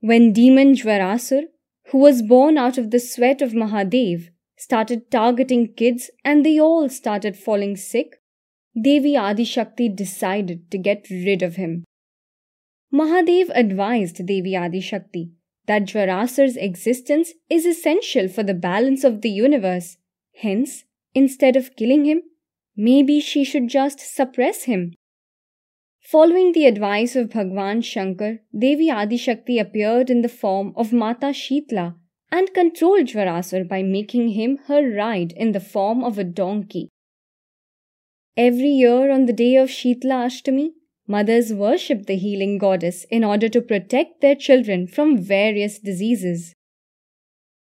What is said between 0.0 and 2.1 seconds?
when demon Jvarasur, who